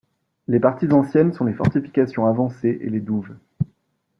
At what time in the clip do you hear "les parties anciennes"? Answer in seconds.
0.47-1.31